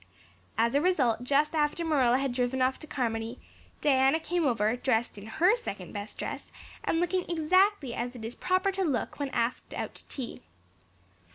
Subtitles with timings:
[0.57, 3.39] As a result just after Marilla had driven off to Carmody,
[3.81, 6.51] Diana came over, dressed in her second best dress
[6.83, 10.41] and looking exactly as it is proper to look when asked out to tea.